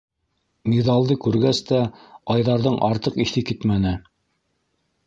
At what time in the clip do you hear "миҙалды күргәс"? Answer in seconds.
0.71-1.61